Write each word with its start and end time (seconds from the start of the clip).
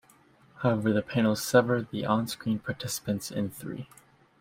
However, 0.63 0.91
the 0.91 1.03
panels 1.03 1.43
sever 1.45 1.83
the 1.83 2.01
onscreen 2.05 2.63
participants 2.63 3.29
in 3.29 3.51
three. 3.51 3.87